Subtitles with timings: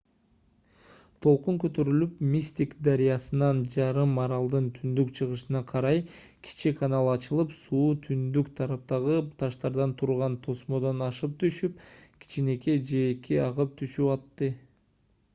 [1.23, 6.01] толкун көтөрүлүп мистик дарыясынан жарым аралдын түндүн-чыгышына карай
[6.47, 11.85] кичи канал ачылып суу түндүк тараптагы таштардан турган тосмодон ашып түшүп
[12.25, 14.53] кичинекей жээкке агып түшүп атты